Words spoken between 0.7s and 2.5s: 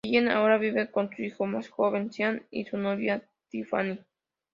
con su hijo más joven, Sean,